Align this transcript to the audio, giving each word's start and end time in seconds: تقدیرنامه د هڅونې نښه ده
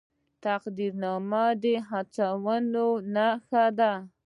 تقدیرنامه 0.45 1.45
د 1.63 1.65
هڅونې 1.89 2.57
نښه 3.15 3.65
ده 3.77 3.91